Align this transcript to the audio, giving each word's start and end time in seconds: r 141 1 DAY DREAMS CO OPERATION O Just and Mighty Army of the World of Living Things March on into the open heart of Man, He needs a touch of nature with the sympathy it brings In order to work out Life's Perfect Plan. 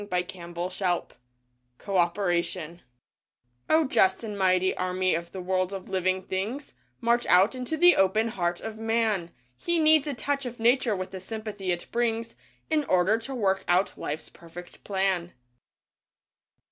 r 0.01 0.05
141 0.07 0.55
1 0.55 0.55
DAY 0.55 1.05
DREAMS 1.05 1.13
CO 1.77 1.95
OPERATION 1.97 2.81
O 3.69 3.85
Just 3.87 4.23
and 4.23 4.35
Mighty 4.35 4.75
Army 4.75 5.13
of 5.13 5.31
the 5.31 5.39
World 5.43 5.71
of 5.71 5.89
Living 5.89 6.23
Things 6.23 6.73
March 6.99 7.27
on 7.27 7.47
into 7.53 7.77
the 7.77 7.95
open 7.95 8.29
heart 8.29 8.61
of 8.61 8.79
Man, 8.79 9.29
He 9.55 9.77
needs 9.77 10.07
a 10.07 10.15
touch 10.15 10.47
of 10.47 10.59
nature 10.59 10.95
with 10.95 11.11
the 11.11 11.19
sympathy 11.19 11.71
it 11.71 11.85
brings 11.91 12.33
In 12.71 12.83
order 12.85 13.19
to 13.19 13.35
work 13.35 13.63
out 13.67 13.95
Life's 13.95 14.29
Perfect 14.29 14.83
Plan. 14.83 15.33